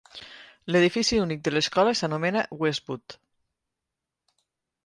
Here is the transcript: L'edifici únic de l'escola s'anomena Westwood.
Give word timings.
L'edifici 0.75 1.19
únic 1.25 1.43
de 1.47 1.53
l'escola 1.57 1.93
s'anomena 1.99 2.45
Westwood. 2.65 3.19